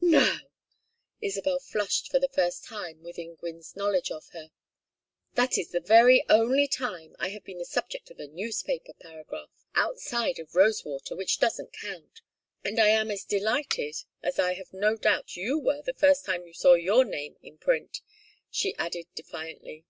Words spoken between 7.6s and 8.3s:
subject of a